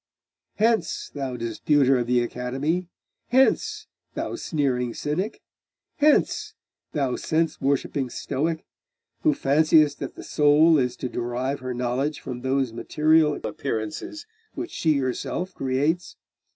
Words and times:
Hence, 0.55 1.11
thou 1.13 1.37
disputer 1.37 1.99
of 1.99 2.07
the 2.07 2.21
Academy! 2.21 2.87
hence, 3.27 3.85
thou 4.15 4.33
sneering 4.33 4.95
Cynic! 4.95 5.43
hence, 5.97 6.55
thou 6.91 7.15
sense 7.15 7.61
worshipping 7.61 8.09
Stoic, 8.09 8.65
who 9.21 9.35
fanciest 9.35 9.99
that 9.99 10.15
the 10.15 10.23
soul 10.23 10.79
is 10.79 10.95
to 10.95 11.07
derive 11.07 11.59
her 11.59 11.75
knowledge 11.75 12.19
from 12.19 12.41
those 12.41 12.73
material 12.73 13.35
appearances 13.43 14.25
which 14.55 14.71
she 14.71 14.97
herself 14.97 15.53
creates!.... 15.53 16.15